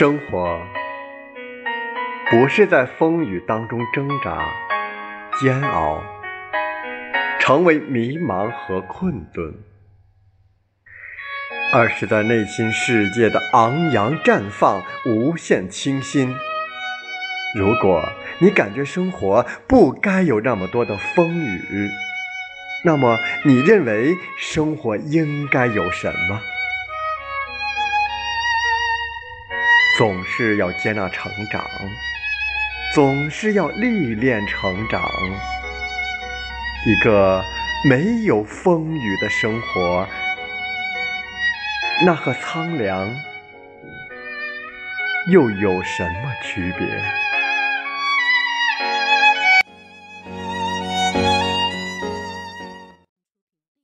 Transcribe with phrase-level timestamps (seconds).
[0.00, 0.58] 生活
[2.30, 4.48] 不是在风雨当中挣扎、
[5.38, 6.02] 煎熬，
[7.38, 9.52] 成为迷茫和困顿，
[11.74, 16.34] 而是在内心世界的昂扬绽放、无限清新。
[17.54, 18.02] 如果
[18.38, 21.90] 你感觉生活不该有那么多的风雨，
[22.86, 26.40] 那么你认为生活应该有什么？
[30.00, 31.62] 总是要接纳成长，
[32.94, 35.02] 总是要历练成长。
[36.86, 37.44] 一个
[37.86, 40.08] 没有风雨的生活，
[42.06, 43.14] 那和苍凉
[45.30, 46.86] 又有什么区别？